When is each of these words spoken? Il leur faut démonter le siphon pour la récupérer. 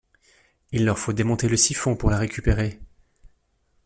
Il 0.71 0.83
leur 0.83 0.97
faut 0.97 1.13
démonter 1.13 1.47
le 1.47 1.55
siphon 1.55 1.95
pour 1.95 2.09
la 2.09 2.17
récupérer. 2.17 2.79